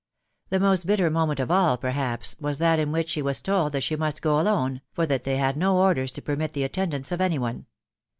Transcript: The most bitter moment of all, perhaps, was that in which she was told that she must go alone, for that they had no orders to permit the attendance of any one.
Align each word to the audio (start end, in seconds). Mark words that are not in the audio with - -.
The 0.49 0.59
most 0.59 0.87
bitter 0.87 1.11
moment 1.11 1.39
of 1.39 1.51
all, 1.51 1.77
perhaps, 1.77 2.35
was 2.39 2.57
that 2.57 2.79
in 2.79 2.91
which 2.91 3.07
she 3.07 3.21
was 3.21 3.39
told 3.39 3.73
that 3.73 3.83
she 3.83 3.95
must 3.95 4.23
go 4.23 4.39
alone, 4.39 4.81
for 4.91 5.05
that 5.05 5.25
they 5.25 5.37
had 5.37 5.55
no 5.55 5.77
orders 5.77 6.11
to 6.13 6.23
permit 6.23 6.53
the 6.53 6.63
attendance 6.63 7.11
of 7.11 7.21
any 7.21 7.37
one. 7.37 7.67